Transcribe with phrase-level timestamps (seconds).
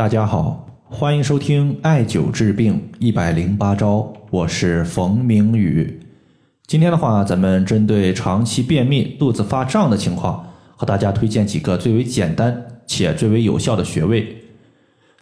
[0.00, 6.00] 大家好，欢迎收听艾灸治病一百零八招，我是冯明宇。
[6.66, 10.42] 今天的话，咱们针对长期便秘、肚子发胀的情况，
[10.74, 14.38] 和大家推荐几个最为简单且最为有效的穴位。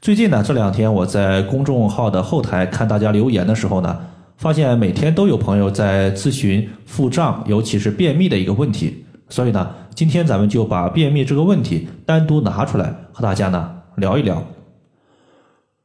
[0.00, 3.98] 最近呢，这两天我在公众号的后台看大家留言的时候呢，
[4.36, 9.04] 发现每天都有朋友在咨询腹胀，尤其是便秘的一个问题。
[9.28, 14.40] 所以呢，今天咱们就把便秘这个问题单独拿出来和大家呢聊一聊。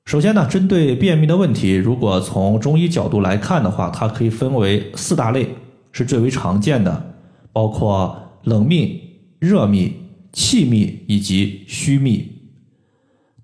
[0.05, 5.47] 首先呢，针对便秘的问题，如果从中医角度来看的话，它可以分为四大类，
[5.91, 7.15] 是最为常见的，
[7.51, 9.01] 包括冷秘、
[9.39, 9.93] 热秘、
[10.33, 12.29] 气秘以及虚秘。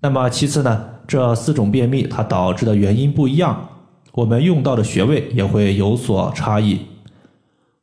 [0.02, 3.68] 那么其次呢，这四种便秘它导致的原因不一样，
[4.12, 6.78] 我们用到的穴位也会有所差异。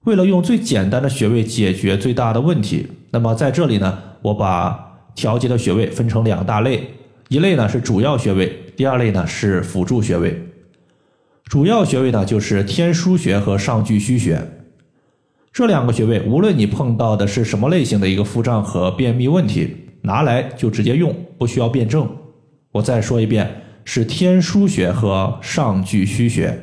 [0.05, 6.91] 为了用最简单的穴位解决最大的问题，那么在这里呢，我把调节的穴位分成两大类。
[7.29, 10.39] 一类呢是主要穴位，第二类呢是辅助穴位。
[11.45, 14.39] 主要穴位呢就是天枢穴和上巨虚穴，
[15.51, 22.07] 这两个穴位，无论你碰到的是什么类型的一个腹胀和便秘问题，拿来就直接用，不需要辩证。
[22.71, 26.55] 我再说一遍，是天枢穴和上巨虚穴。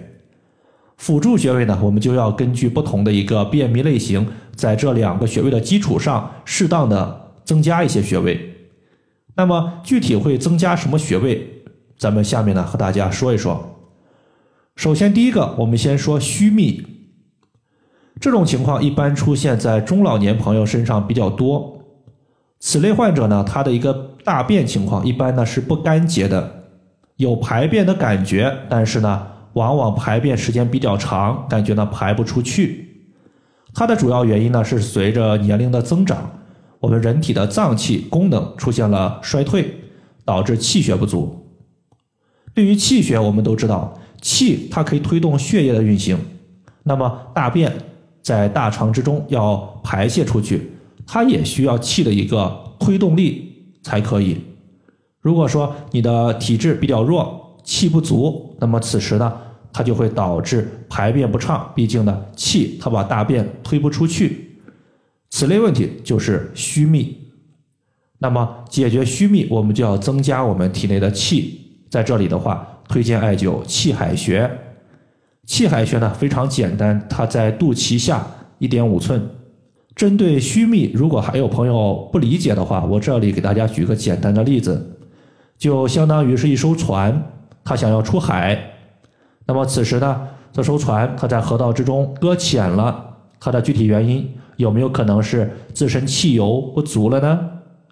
[0.97, 8.55] 辅助穴位呢，我们就要根据不同的一个便秘类型，在这两个穴位的基础上，适当的增加一些穴位。
[9.35, 11.54] 那么具体会增加什么穴位？
[11.99, 13.79] 咱们下面呢和大家说一说。
[14.77, 16.85] 首先，第一个，我们先说虚秘。
[18.21, 21.81] 这种情况一般出现在中老年朋友身上比较多。
[22.61, 23.93] 此类患者呢，他的一个
[24.25, 26.65] 大便情况一般呢是不干结的，
[27.17, 32.89] 有排便的感觉，但是呢，往往排便时间比较长，感觉呢排不出去。
[33.75, 36.31] 它的主要原因呢是随着年龄的增长。
[36.81, 39.75] 我们人体的脏器功能出现了衰退，
[40.25, 41.44] 导致气血不足。
[42.55, 46.17] 对于气血，我们都知道，气它可以推动血液的运行。
[46.85, 47.73] 那么大便
[48.23, 50.71] 在大肠之中要排泄出去，
[51.07, 54.37] 它也需要气的一个推动力才可以。
[55.21, 59.33] 如果说你的体质比较弱，气不足，那么此时呢，
[59.73, 61.73] 它就会导致排便不畅。
[61.75, 64.59] 毕竟呢，气它把大便推不出去。
[65.31, 67.17] 此类问题就是虚秘，
[68.19, 71.64] 那么解决虚秘，我们就要增加我们体内的气。
[71.91, 74.51] 在这里的话，推荐艾灸气海穴。
[75.47, 78.27] 气海穴呢非常简单，它在肚脐下
[78.59, 79.23] 一点五寸。
[79.95, 84.97] 针对虚秘，如果还有朋友不理解的话，我这里给大家举个简单的例子，
[85.57, 87.23] 就相当于是一艘船，
[87.63, 88.59] 它想要出海，
[89.47, 93.05] 那么此时呢，这艘船它在河道之中搁浅了，
[93.39, 94.29] 它的具体原因。
[94.57, 97.41] 有没有可能是自身汽油不足了呢？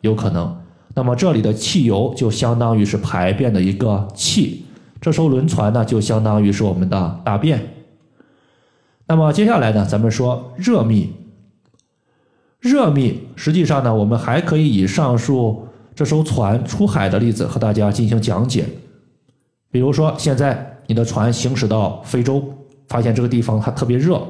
[0.00, 0.61] 有可能。
[0.94, 4.64] 那么这里的汽油就相当于是排便的一个气，
[5.00, 7.60] 这艘轮船呢就相当于是我们的大便。
[9.06, 11.12] 那么接下来呢，咱们说热秘。
[12.60, 18.64] 热秘实际上呢，我们还可以以上述这艘船出海的例子和大家进行讲解。
[19.70, 22.44] 比如说，现在你的船行驶到非洲，
[22.88, 24.22] 发现这个地方它特别热，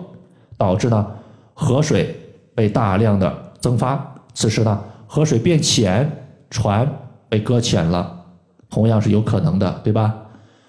[0.56, 1.06] 导致呢
[1.54, 2.16] 河水。
[2.54, 6.21] 被大量的蒸发，此时呢，河水变浅，
[6.52, 6.86] 船
[7.30, 8.26] 被搁浅了，
[8.68, 10.14] 同样是有可能的，对吧？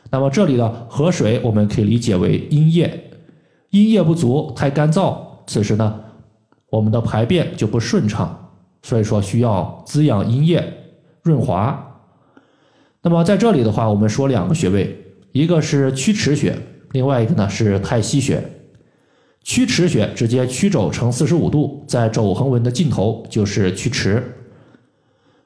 [0.10, 3.12] 那么这里的河水我们可以理解为阴液，
[3.72, 6.00] 阴液不足，太干燥，此时呢，
[6.70, 8.50] 我们的排便就不顺畅，
[8.82, 10.64] 所以说需要滋养阴液，
[11.22, 12.00] 润滑。
[13.02, 14.98] 那么在这里的话，我们说两个穴位，
[15.34, 16.58] 一个是曲池穴，
[16.94, 18.42] 另外一个呢是太溪穴。
[19.44, 24.24] 曲池穴直接曲肘成四十五度，在肘横纹的尽头就是曲池。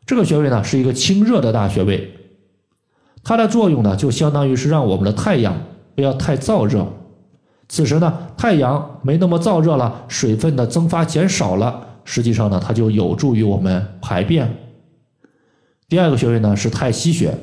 [0.07, 2.11] 这个穴位呢是一个清热的大穴位，
[3.23, 5.61] 它的作用呢就相当于是让我们的太阳
[5.93, 6.87] 不要太燥热。
[7.67, 14.49] 此时呢太阳没那么燥热了，水分的蒸发减少了，实际上呢它就有助于我们排便。
[15.89, 17.37] 第二个穴位呢是太溪穴。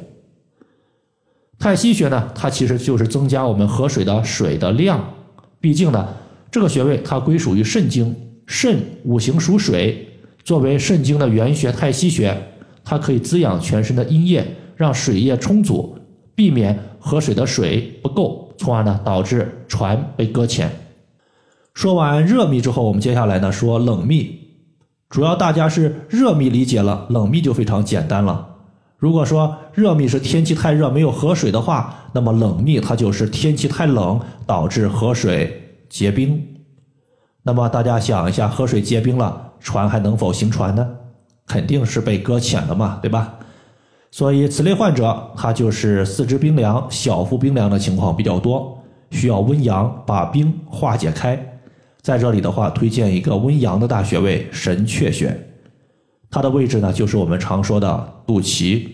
[1.59, 5.15] 太溪穴呢它其实就是增加我们河水的水的量，
[5.61, 6.09] 毕竟呢。
[6.51, 8.15] 这个穴位它归属于肾经，
[8.47, 10.09] 肾五行属水，
[10.45, 12.33] 作为肾经的原穴太溪穴，
[12.85, 14.47] 它可以滋养全身的阴液，
[14.77, 15.97] 让水液充足，
[16.35, 20.71] 避免河水的水不够，从而呢导致船被搁浅。
[21.73, 24.39] 说完热秘之后，我们接下来呢说冷秘，
[25.09, 28.49] 主要大家是热秘理解了，冷秘就非常简单了。
[28.97, 35.61] 如果说热秘是天气太热没有河水的话，那么冷秘它就是天气太冷导致河水。
[35.91, 36.43] 结冰，
[37.45, 40.89] 那么大家想一下，河水结冰了，船还能否行船呢？
[41.47, 43.39] 肯定是被搁浅了嘛，对吧？
[44.11, 48.81] 所以此类患者他就是四肢冰凉、小腹冰凉的情况比较多，
[49.11, 51.37] 需要温阳把冰化解开。
[52.01, 55.37] 在这里的话，推荐一个温阳的大穴位神阙穴，
[56.31, 58.87] 它的位置呢就是我们常说的肚脐。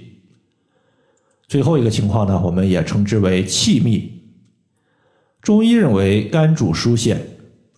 [1.48, 4.22] 最后一个情况呢，我们也称之为气密。
[5.42, 7.20] 中医认为肝主疏泄，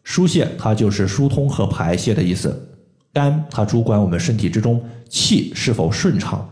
[0.05, 2.72] 疏泄它就是疏通和排泄的意思。
[3.13, 6.49] 肝它主管我们身体之中气是否顺畅。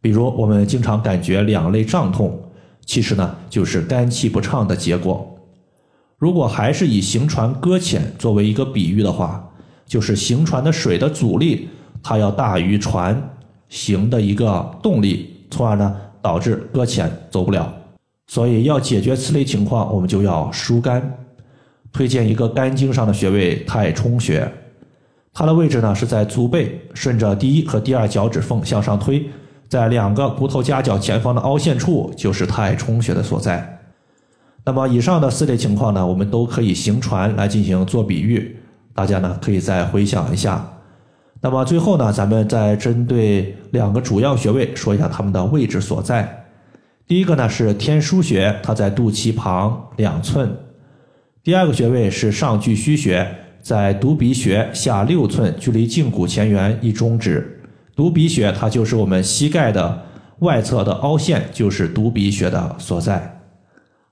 [0.00, 2.38] 比如我们经常感觉两肋胀痛，
[2.84, 5.38] 其实呢就是肝气不畅的结果。
[6.18, 9.50] 如果还是以行船搁浅作为一个比喻的话，
[9.86, 11.68] 就是行船的水的阻力
[12.02, 13.36] 它要大于船
[13.68, 17.72] 行的一个动力，从而呢导致搁浅走不了。
[18.28, 21.18] 所以要解决此类情况，我们就要疏肝。
[21.92, 24.52] 推荐一个肝经上的穴位太冲穴，
[25.38, 29.28] 它的位置呢是在足背，顺着第一和第二脚趾缝向上推，
[29.68, 33.78] 在两个骨头夹角前方的凹陷处就是太冲穴的所在。
[34.64, 38.56] 那么以上的四类情况呢，我们都可以行传来进行做比喻，
[38.94, 40.66] 大家呢可以再回想一下。
[41.42, 46.46] 那么最后呢，咱们再针对两个主要穴位说一下它们的位置所在。
[47.06, 50.48] 第一个呢是天枢穴，它在肚脐旁两寸；
[51.44, 53.30] 第二个穴位是上巨虚穴，
[53.66, 57.64] 在犊鼻穴下六寸，距离胫骨前缘一中指。
[57.96, 60.04] 犊鼻穴它就是我们膝盖的
[60.38, 63.40] 外侧的凹陷，就是犊鼻穴的所在。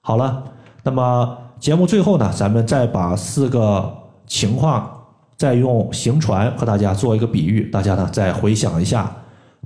[0.01, 0.43] 好了，
[0.83, 3.97] 那么节目最后呢，咱们再把四个
[4.27, 4.91] 情况
[5.37, 9.09] 再用行船和大家做一个比喻，大家呢再回想一下。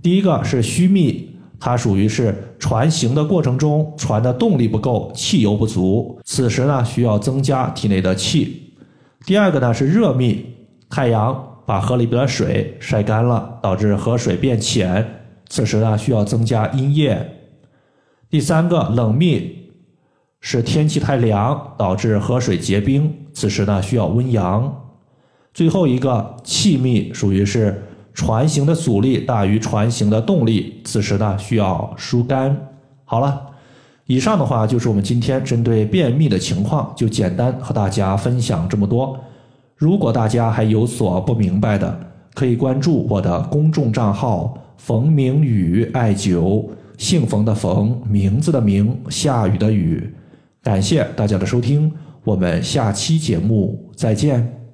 [0.03, 1.35] 第一个是虚密。
[1.59, 8.68] 它属于是船行的过程中，船的动力不够，汽油不足，此时呢需要增加体内的气。
[9.29, 10.57] 第二个呢是热密，
[10.89, 15.07] 太阳把河里边的水晒干了，导致河水变浅，
[15.51, 17.31] 此时呢需要增加阴液。
[18.31, 19.69] 第三个冷密，
[20.41, 24.87] 是天气太凉，导致河水结冰，此时呢需要温阳。
[25.53, 27.83] 最后一个气密，属于是。
[28.15, 32.57] 船行的阻力大于船行的动力，此时呢需要疏肝。
[33.05, 33.47] 好了，
[34.09, 39.17] 以上的话就是我们今天针对便秘的情况，就简单和大家分享这么多。
[39.77, 42.01] 如果大家还有所不明白的，
[42.35, 46.65] 可以关注我的公众账号“冯明宇艾灸”，
[46.97, 50.11] 姓冯的冯，名字的名，下雨的雨。
[50.63, 51.93] 感谢大家的收听，
[52.25, 54.68] 我们下期节目再见。